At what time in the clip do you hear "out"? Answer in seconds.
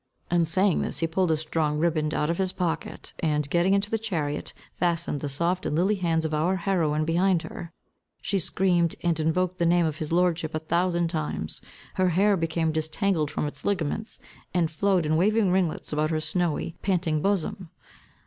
2.15-2.31